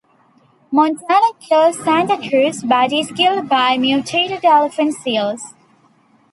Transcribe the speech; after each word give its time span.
Montana 0.71 1.27
kills 1.39 1.77
Santa 1.83 2.17
Cruz, 2.27 2.63
but 2.63 2.91
is 2.91 3.11
killed 3.11 3.47
by 3.47 3.77
mutated 3.77 4.43
elephant 4.43 4.95
seals. 4.95 5.53